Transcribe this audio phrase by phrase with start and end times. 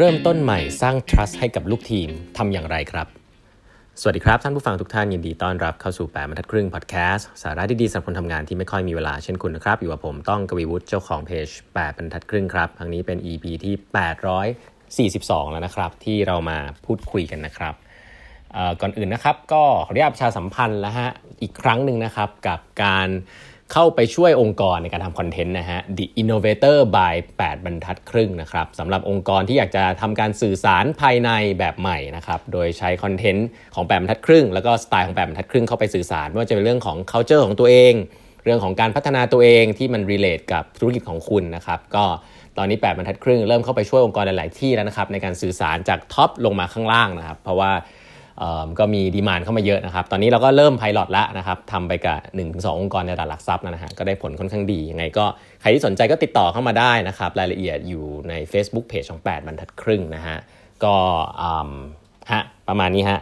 [0.00, 3.06] เริ่มต้นใหม่สร้าง trust ให้กับลูกทีมทำอย่างไรครับ
[4.00, 13.74] สวัสดีครับ ท่านผู้ฟังทุกท่านยินดีต้อนรับเข้าสู่แปดบรรทัดครึ่งพอดแคสต์สาระดีๆสำหรับคนทำงานที่ไม่ค่อยมีเวลาเช่นคุณนะครับ อยู่กับผมต้องกวีวุฒิเจ้าของเพจแปดบรรทัดครึ่งครับครั้งนี้เป็น EP ที่
[15.22, 17.74] 842 แล้วนะครับ ที่เรามาพูดคุยกันนะครับ
[18.80, 21.10] ก่อนอื่นนะครับก็ขออนุญาตประชาสัมพันธ์แล้วฮะ
[21.42, 23.08] อีกครั้งหนึ่งนะครับกับการ
[23.72, 37.94] เข้าไปช่วยองค์กรในการทำคอนเทนต์นะฮะ The Innovator by 8 บรรทัดครึ่งนะครับสำหรับองค์กรที่อยากจะทำการสื่อสารภายในแบบใหม่นะครับโดยใช้คอนเทนต์ของ 8 บรรทัดครึ่ง แล้วก็สไตล์ของ 8 บรรทัดครึ่งเข้าไปสื่อสารไม่ว่าจะเป็นเรื่องของ culture ของตัวเอง
[38.44, 42.04] เรื่องของการพัฒนาตัวเองที่มัน relate กับธุรกิจของคุณนะครับก็
[42.58, 47.72] ตอนนี้ 8 บรรทัดครึ่ง เริ่มเข้าไปช่วยองค์กรหลาย ๆ ที่แล้วนะครับในการสื่อสารจากท็อปลงมาข้างล่างนะครับเพราะว่า
[48.78, 55.24] ก็มีดีมานเข้ามาเยอะนะครับ ตอนนี้เราก็เริ่มไพลอตแล้วนะครับทำไปกับ1นถึงสองค์กรในตลาดหลักทรัพย์นะฮะก็ได้ผลค่อนข้างดียังไงก็
[55.60, 60.36] ใครที่สนใจก็ติดต่อเข้ามาได้นะครับ รายละเอียดอยู่ใน Facebook Page ของ 8 บรรทัดครึ่งนะฮะ
[60.84, 60.94] ก็
[62.32, 63.20] ฮะประมาณนี้ฮะ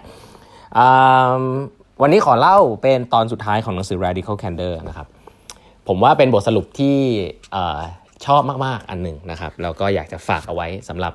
[2.02, 5.06] วันนี้ขอเล่าเป็นตอนสุดท้ายของหนังสือ Radical Candor นะครับ
[5.88, 6.96] ผมว่าเป็นบทสรุปที่
[8.26, 11.12] ชอบมาก ๆ อันหนึ่งนะครับแล้วก็อยากจะฝากเอาไว้สำหรับ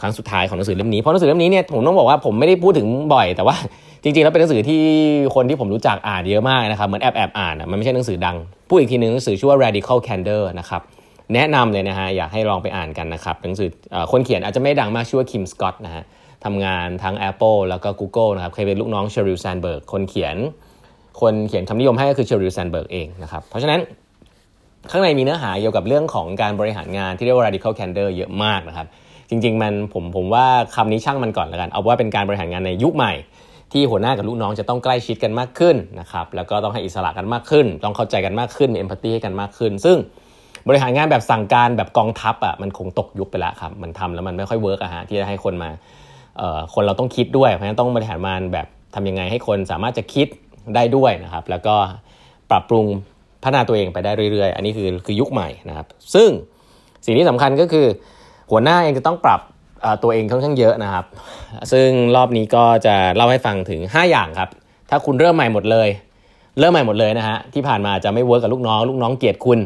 [0.00, 3.56] ครั้งสุดท้ายของหนังสือเล่มนี้เพราะหนังสือเล่มนี้เนี่ยผมต้องบอกว่าผมไม่ได้พูดถึงบ่อย แต่ว่า
[4.02, 4.82] จริงๆแล้วเป็นหนังสือที่
[5.34, 8.36] คนที่ผมรู้จักอ่านเยอะมากนะครับเหมือนแอบแอบอ่านมันไม่ใช่หนังสือดัง
[8.68, 10.82] พูดอีกทีหนึ่งหนังสือชื่อว่า radical candor นะครับ
[11.34, 13.68] แนะนำเลยนะฮะอยากให้ลองไปอ่านกันนะครับหนังสือ
[14.12, 16.02] คนเขียนอาจจะไม่ดังมากชื่อว่าคิมสกอตนะฮะ
[16.44, 20.36] ทำงานทั้ง Apple แล้วก็ Google นะครับเคยเป็นลูกน้องเชอริลแซนเบิร์กคนเขียน
[21.20, 23.80] คนเขียนคำนิยมให้ก็คือเชอริลแซนเบิร์กเองนะครับเพราะฉะนั้น
[24.90, 28.86] ข้างในมีเนื้อหาเกี่ยวกับเรื่องของการบริหารงานที่เรียกว่า radical candor เยอะมากนะครับ
[29.30, 33.12] จริง ๆ มันผมผมว่าคำนี้ช่างมันก่อนแล้วกัน เอาว่าเป็นการบริหารงานในยุคใหม่
[33.72, 39.96] ที่หัวหน้ากับลูกน้องจะต้องใกล้ชิดกันมากขึ้นนะครับแล้วก็ต้องให้อิสระกันมากขึ้น ต้องเข้าใจกันมากขึ้นมี empathy ให้กันมากขึ้น ซึ่ง
[40.68, 45.70] บริหารงานแบบสั่งการแบบกองทัพอะมันคงตกยุคไปแล้วครับมันทำแล้วมันไม่ค่อย work อะฮะที่จะให้คนมา
[46.38, 50.26] เอ่อคนเราต้องคิดด้วยเพราะฉะนั้นต้องบริหารงานแบบทำยังไงให้คนสามารถจะคิด
[50.74, 51.74] ได้ด้วยนะครับ แล้วก็
[52.50, 52.86] ปรับปรุง
[53.42, 56.28] พัฒนาตัวเองไปได้เรื่อยๆ อันนี้คือคือยุคใหม่นะครับ ซึ่ง
[57.04, 57.86] สิ่งที่สำคัญก็คือ
[58.50, 59.40] หัวหน้าเองจะต้องปรับ
[60.02, 61.04] ตัวเองค่อนข้างเยอะนะครับ
[61.72, 64.50] ซึ่งรอบนี้ก็จะเล่าให้ฟังถึง 5 อย่างครับ
[64.90, 65.88] ถ้าคุณเริ่มใหม่หมดเลย
[66.58, 69.58] เริ่มใหม่หมดเลยนะฮะ ที่ผ่านมาจะไม่เวิร์กกับลูกน้อง ลูกน้องเกลียดคุณ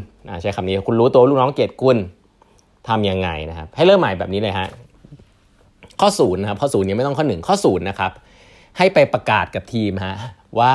[0.43, 1.97] ใช้คำนี้ คุณรู้ตัวลูกน้องเกลียดคุณ
[2.89, 4.69] ทำยังไงนะครับ ให้เริ่มใหม่แบบนี้เลยฮะ
[6.01, 8.13] ข้อศูนย์นะครับ ข้อศูนย์ยังไม่ต้องข้อหนึ่งข้อศูนย์นะครับ
[8.79, 10.17] ให้ไปประกาศกับทีมฮะ
[10.61, 10.75] ว่า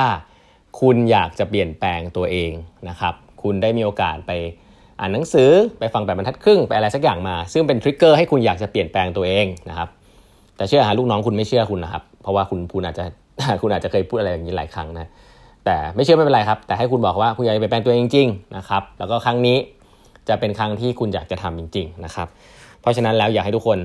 [0.80, 2.52] คุณอยากจะเปลี่ยนแปลงตัวเอง
[2.88, 4.32] นะครับ คุณได้มีโอกาสไป
[5.00, 9.88] อ่านหนังสือไปฟังแบบบรรทัดครึ่งไปอะไรสักอย่างมา ซึ่งเป็นทริกเกอร์ให้คุณอยากจะเปลี่ยนแปลงตัวเองนะครับ
[10.56, 13.04] แต่เชื่อหาลูกน้องคุณไม่เชื่อคุณนะครับ เพราะว่าคุณคุณอาจจะ
[13.62, 15.06] คุณอาจจะเคยพูดอะไรอย่างนี้หลายครั้งนะ
[15.64, 19.56] แต่ไม่เชื่อไม่เป็นไรครับ แต่ให้คุณบอกว่าคุณอยากจะเปลี่ยนแปลงตัวเองจริงๆนะครับแล้วก็ครั้งนี้
[20.28, 22.28] จะเป็นครั้งที่คุณอยากจะทำจริง ๆนะครับ
[22.80, 23.78] เพราะฉะนั้นแล้วอยากให้ทุกคน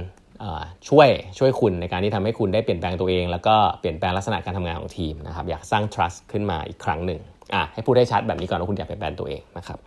[0.90, 7.20] ช่วยช่วยคุณในการที่ทำให้คุณได้เปลี่ยนแปลงตัวเอง แล้วก็เปลี่ยนแปลงลักษณะการทำงานของทีมนะครับอยากสร้าง trust ขึ้นมาอีกครั้งหนึ่ง
[7.54, 9.80] อะให้พูดได้ชัดแบบนี้ก่อนว่าคุณอยากเปลี่ยนแปลงตัวเองนะครับ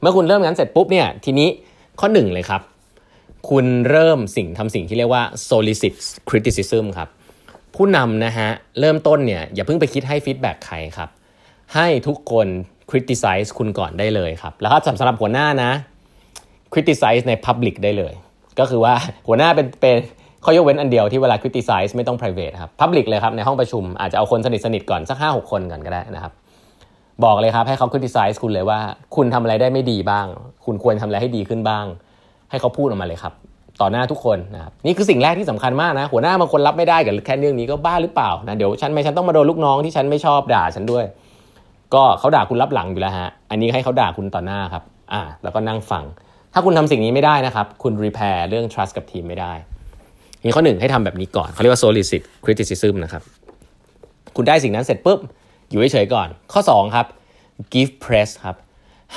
[0.00, 1.48] เมื่อคุณเริ่มงั้นเสร็จปุ๊บเนี่ยทีนี้
[2.00, 2.62] ข้อหนึ่งเลยครับ
[3.50, 5.94] คุณเริ่มสิ่งทำสิ่งที่เรียกว่า solicit
[6.28, 7.08] criticism ครับ
[7.76, 8.48] ผู้นำนะฮะ
[8.80, 11.08] เริ่มต้นเนี่ยอย่าเพิ่งไปคิดให้ฟีดแบ็กใครครับ
[11.74, 12.46] ให้ทุกคน
[12.90, 15.70] criticize คุณก่อนได้เลยครับ แล้วก็สำหรับหัวหน้านะ
[16.72, 18.14] criticize ใน public ได้เลย
[18.58, 18.94] ก็คือว่า
[19.28, 19.96] หัวหน้าเป็นเป็น
[20.44, 26.32] ข้อยกเว้นอันเดียวที่เวลา criticize ไม่ต้อง private ครับ public เลยครับ ในห้องประชุมอาจจะเอาคนสนิทสนิทก่อนสักห้าหกคนก่อนก็ได้นะครับ
[27.24, 28.80] บอกเลยครับให้เขา criticize คุณเลยว่า
[29.16, 30.26] คุณทำอะไรได้ไม่ดีบ้าง
[30.64, 31.84] คุณควรทำอะไรให้ดีขึ้นบ้าง
[32.50, 33.32] ให้เขาพูดออกมาเลยครับ
[33.80, 41.04] ต่อหน้าทุกคนนะครับนี่คือสิ่งแรกที่สำคัญมากนะ หัวหน้าบางคนรับไม่ได้กับแค่เรื่องนี้ก็บ้าหรือเปล่านะเดี๋ยวฉันไม่ฉันต้องมาโดนลูกน้องที่ฉันไม่ชอบด่าฉันด้วย
[41.94, 44.82] ก็เขาด่าคุณลับหลังอยู่แล้วฮะอันนี้ให้เขาด่าคุณต่อหน้าครับ
[45.12, 46.04] อ่าแล้วก็นั่งฟัง
[46.52, 49.52] ถ้าคุณทำสิ่งนี้ไม่ได้นะครับคุณ repair เรื่อง trust กับทีมไม่ได้
[50.42, 53.22] นี่ข้อหนึ่งให้ทำแบบนี้ก่อนเขาเรียกว่า solicit criticism นะครับ
[54.36, 55.18] คุณได้สิ่งนั้นเสร็จปุ๊บ
[55.70, 57.06] อยู่เฉยๆก่อน ข้อ 2 ครับ
[57.72, 58.56] give press ครับ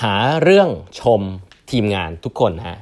[0.01, 0.13] หา
[0.43, 0.69] เรื่อง
[0.99, 1.21] ชม
[1.71, 2.77] ทีมงานทุกคนฮะ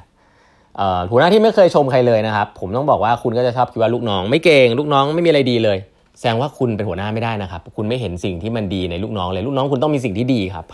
[1.10, 5.78] หัวหน้าที่ไม่เคยชมใครเลยนะครับ ผมต้องบอกว่าคุณก็จะชอบคิดว่าลูกน้อง ไม่เก่งลูกน้องไม่มีอะไรดีเลย
[6.18, 10.64] แสดงว่าคุณเป็นหัวหน้าไม่ได้นะครับ คุณไม่เห็นสิ่งที่มันดีในลูกน้องเลย ลูกน้องคุณต้องมีสิ่งที่ดีครับ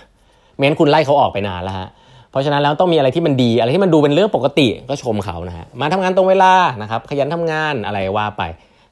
[0.54, 1.88] ไม่งั้นคุณไล่เขาออกไปนานแล้วฮะ
[2.30, 6.52] เพราะฉะนั้นแล้วต้องมีอะไรที่มันดี อะไรที่มันดูเป็นเรื่องปกติก็ชมเขานะฮะมาทำงานตรงเวลา
[6.82, 8.42] นะครับ ขยันทำงานอะไรว่าไป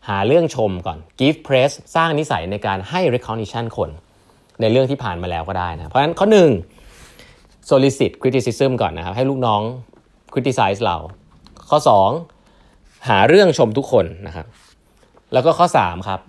[0.08, 3.90] หาเรื่องชมก่อน give praise สร้างนิสัยในการให้ recognition คน
[4.60, 6.50] ในเรื่องที่ผ่านมาแล้วก็ได้นะ เพราะฉะนั้นข้อหนึ่ง
[7.70, 9.62] solicit criticism ก่อนนะครับ ให้ลูกน้อง
[10.32, 10.96] criticize เรา
[11.70, 11.78] ข้อ
[12.42, 14.46] 2 หาเรื่องชมทุกคนนะครับ
[15.32, 16.20] แล้วก็ข้อ 3 ครับ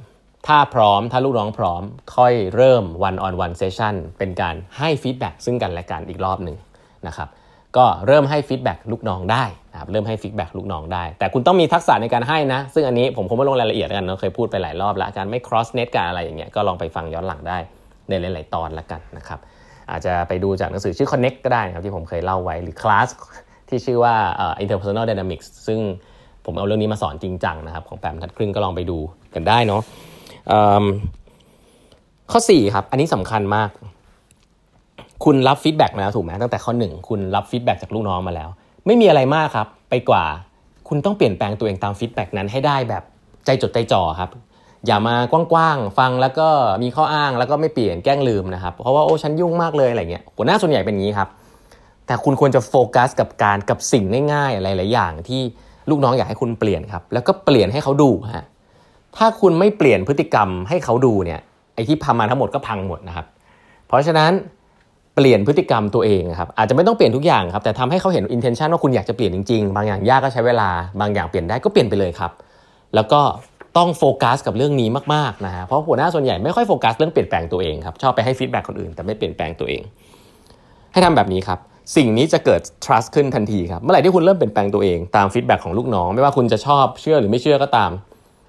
[0.48, 1.82] ถ้าพร้อมถ้าลูกน้องพร้อม
[2.16, 6.58] ค่อยเริ่ม one on one session เป็นการให้ feedback ซึ่งกันและกันอีกรอบหนึ่ง
[7.08, 7.28] นะครับ
[7.78, 17.58] ก็เริ่มให้ feedback ลูกน้องได้นะครับเริ่มให้ feedback ลูกน้องได้ แต่คุณต้องมีทักษะในการให้นะ ซึ่งอันนี้ผมคงไม่ลงรายละเอียดกันเนาะเคยพูดไปหลายรอบแล้วการไม่ cross net กันอะไรอย่างเงี้ยก็ลองไปฟังย้อนหลังได้
[18.10, 19.40] ในหลาย ๆ ตอนละกันนะครับ
[19.92, 23.08] อาจจะไปดูจากหนังสือชื่อ connect ก็ได้นะครับที่ผมเคยเล่าไว้หรือคลาส
[23.70, 24.16] ที่ชื่อว่า
[24.64, 25.80] interpersonal dynamics ซึ่ง
[26.46, 28.98] ผมเอาเรื่องนี้มาสอนจริงจังนะครับของแปดบรรทัดครึ่งก็ลองไปดู
[29.36, 29.82] กันได้เนาะ
[32.32, 33.70] ข้อ4ครับอันนี้สำคัญมาก
[35.24, 38.50] คุณรับ feedback มาแล้วถูกไหมตั้งแต่ข้อ1คุณรับ feedback จากลูกน้องมาแล้ว
[38.86, 40.24] ไม่มีอะไรมากครับ ไปกว่า
[40.88, 43.04] คุณต้องเปลี่ยนแปลงตัวเองตาม feedback นั้นให้ได้แบบ
[43.46, 44.30] ใจจดใจจ่อครับ
[44.86, 46.48] อย่ามากว้างๆฟังแล้วก็
[46.84, 51.30] มีข้ออ้างแล้วก็ไม่เปลี่ยนแกล้งลืมนะครับเพราะว่าโอ้ฉันยุ่งมากเลยอะไรเงี้ยหัวหน้าส่วนใหญ่เป็นอย่างนี้ครับ
[52.08, 54.04] แต่คุณควรจะโฟกัสกับการกับสิ่ง
[54.34, 55.42] ง่ายๆอะไรหลายอย่างที่
[55.90, 58.46] ลูกน้องอยากให้คุณเปลี่ยนครับ แล้วก็เปลี่ยนให้เขาดูฮะ
[59.18, 61.40] ถ้าคุณไม่เปลี่ยนพฤติกรรมให้เขาดูเนี่ย
[61.74, 63.26] ไอ้ที่พามาทั้งหมดก็พังหมดนะครับ
[63.88, 64.32] เพราะฉะนั้น
[65.16, 70.70] เปลี่ยนพฤติกรรมตัวเองครับอาจจะไม่ต้องเปลี่ยนทุกอย่างครับแต่ทำให้เขาเห็น intention ว่าคุณอยากจะเปลี่ยนจริงๆ บางอย่างยากก็ใช้เวลา
[71.00, 72.32] บางอย่างเปลี่ยนได้ก็เปลี่ยนไปเลยครับ
[72.96, 73.22] แล้วก็
[73.78, 79.82] ต้องโฟกัสกับเรื่องนี้มากๆนะฮะเพราะหัวหน้าส่วนใหญ่ไม่ค่อยโฟกัสเรื่องเปลี่ยนแปลงตัวเองครับชอบไปให้ feedback คนอื่นแต่ไม่เปลี่ยนแปลงตัวเอง
[80.94, 81.60] ให้ทำแบบนี้ครับ
[81.96, 87.92] สิ่งนี้จะเกิด trust ขึ้นทันทีครับเมื่อไหร่ที่คุณเริ่มเปลี่ยนแปลงตัวเองตาม feedback ของลูกน้อง ไม่ว่าคุณจะชอบเชื่อหรือไม่เชื่อก็ตาม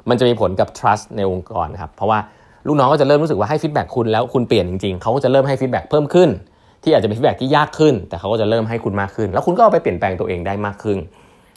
[0.08, 2.18] มันจะมีผลกับ trust ในองค์กรครับเพราะว่า
[2.66, 6.28] ลูกน้องก็จะเริ่มรู้สึกว่าให้ feedback คุณแล้วคุณเปลี่ยนจริงๆเขาก็จะเริ่มให้ feedback เพิ่มขึ้น
[6.84, 10.98] ที่อาจจะเป็น feedback ที่ยากขึ้น แต่เขาก็จะเริ่มให้คุณมากขึ้น แล้วคุณก็เอาไปเปลี่ยนแปลงตัวเองได้มากขึ้น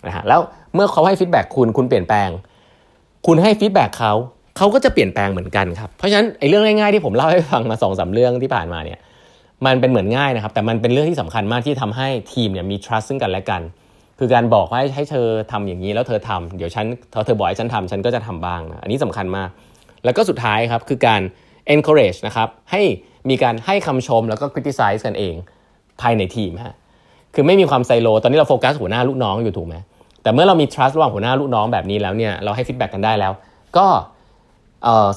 [0.07, 0.39] นะฮะแล้ว
[0.73, 2.29] เมื่อเขาให้ feedback คุณคุณเปลี่ยนแปลง
[3.27, 4.13] คุณให้ feedback เขา
[4.57, 8.99] เขาก็จะเปลี่ยนแปลงเหมือนกันครับเพราะฉะนั้นไอ้เรื่องง่ายๆที่ผมเล่าให้ฟังมาสองสามเรื่องที่ผ่านมาเนี่ย
[9.65, 13.61] มันเป็นเหมือนง่ายนะครับ แต่มันเป็นเรื่องที่สำคัญมากที่ทำให้ทีมเนี่ยมี trust ซึ่งกันและกัน
[14.19, 19.49] คือการบอกว่าให้เธอทำอย่างนี้แล้วเธอทำเดี๋ยวฉันเธอเธอบอกให้ฉันทำฉันก็จะทำบ้างนะอันนี้สำคัญมาก
[20.05, 21.21] แล้วก็สุดท้ายครับคือการ
[21.73, 22.81] encourage นะครับให้
[23.29, 25.35] มีการให้คำชมแล้วก็ criticize กันเอง
[26.01, 26.75] ภายในทีมฮะ
[27.33, 29.75] คือไม่มีความไซโล ตอนนี้เราโฟกัสหัวหน้าลูกน้องอยู่ถูกไหม
[30.23, 33.33] แต่เมื่อเรามี trust ระหว่างหัวหน้าลูกน้องแบบนี้แล้วเนี่ยเราให้ feedback กันได้แล้ว
[33.77, 33.87] ก็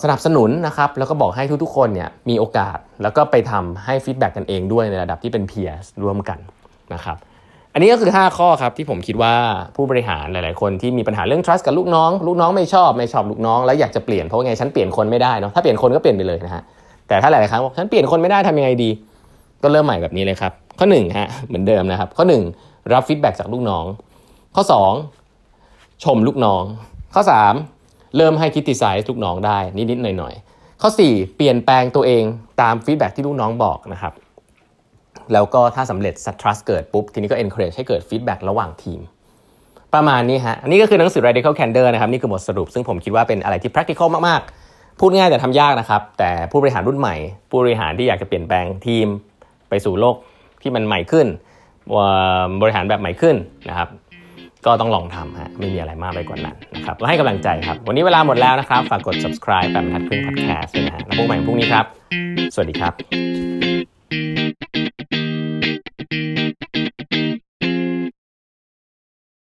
[0.02, 6.38] สนับสนุนนะครับแล้วก็บอกให้ทุกๆคนเนี่ยมีโอกาสแล้วก็ไปทำให้ feedback กันเองด้วยในระดับที่เป็น peer ร่วมกัน
[6.94, 7.16] นะครับ
[7.72, 9.34] อันนี้ก็คือ 5 ข้อครับที่ผมคิดว่า
[9.76, 16.62] ผู้บริหารหลาย ๆ คนที่มีปัญหาเรื่อง trust กับลูกน้อง ลูกน้องไม่ชอบไม่ชอบลูกน้อง แล้วอยากจะเปลี่ยนเพราะไงฉันเปลี่ยนคนไม่ได้เนาะถ้าเปลี่ยนคนก็เปลี่ยนไปเลยนะฮะ
[17.10, 18.90] แต่ถ้าหลายๆครั้งบอกฉันเปลี่ยนคนไม่ได้ทำยังไงดี
[19.62, 22.24] ก็เริ่มใหม่แบบนี้เลยครับ ข้อ1ฮะเหมือนเดิมนะครับ ข้อ
[22.56, 23.84] 1 รับ feedback จากลูกน้อง
[24.56, 24.64] ข้อ
[25.32, 26.62] 2 ชมลูกน้อง
[27.14, 27.22] ข้อ
[27.68, 32.24] 3 เริ่มให้ criticize ลูกน้องได้นิดๆหน่อยๆข้อ 4 เปลี่ยนแปลงตัวเอง
[32.60, 34.12] ตามฟีดแบ็ที่ลูกน้องบอกนะครับ
[35.32, 39.00] แล้วก็ถ้าสำเร็จ trust เกิดปุ๊บ ทีนี้ก็ encourage ให้เกิดฟีดแบ็ระหว่างทีม
[39.94, 44.59] ประมาณนี้ฮะ อันนี้ก็คือหนังสือ radical candor นะครับ นี่คือบทสรุป ซึ่งผมคิดว่าเป็นอะไรที่ practical มาก ๆ
[45.00, 47.16] พูดง่ายแต่ทำยากนะครับ แต่ผู้บริหารรุ่นใหม่
[47.50, 49.06] ผู้บริหารที่อยากจะเปลี่ยนแปลงทีม
[49.68, 50.16] ไปสู่โลก
[50.62, 51.26] ที่มันใหม่ขึ้น
[52.62, 53.36] บริหารแบบใหม่ขึ้น
[53.68, 53.88] นะครับ
[54.66, 61.84] ก็ต้องลองทำฮะไม่มีอะไรมากไปกว่านั้นนะครับเราให้กำลังใจครับ วันนี้เวลาหมดแล้วนะครับ ฝากกด subscribe แบบทัดครึ่ง podcast ด้วยนะฮะแล้วพบกันใหม่พรุ่งนี้ครับ
[62.54, 62.92] สวัสดีครับ